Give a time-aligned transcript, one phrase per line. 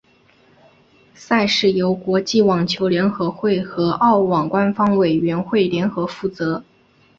[1.13, 6.63] 赛事由国际网球联合会和澳网官方委员会联合负责。